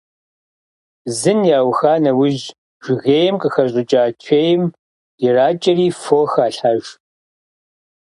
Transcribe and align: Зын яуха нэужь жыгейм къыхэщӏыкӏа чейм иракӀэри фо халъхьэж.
Зын 1.17 1.39
яуха 1.57 1.93
нэужь 2.03 2.45
жыгейм 2.83 3.35
къыхэщӏыкӏа 3.41 4.03
чейм 4.23 4.61
иракӀэри 5.25 5.87
фо 6.01 6.19
халъхьэж. 6.31 6.83